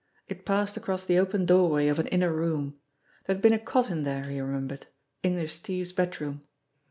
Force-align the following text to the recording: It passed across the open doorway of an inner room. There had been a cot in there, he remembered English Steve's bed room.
It 0.27 0.47
passed 0.47 0.77
across 0.77 1.05
the 1.05 1.19
open 1.19 1.45
doorway 1.45 1.87
of 1.87 1.99
an 1.99 2.07
inner 2.07 2.33
room. 2.33 2.79
There 3.27 3.35
had 3.35 3.41
been 3.43 3.53
a 3.53 3.59
cot 3.59 3.91
in 3.91 4.03
there, 4.03 4.23
he 4.23 4.41
remembered 4.41 4.87
English 5.21 5.53
Steve's 5.53 5.91
bed 5.93 6.19
room. 6.19 6.41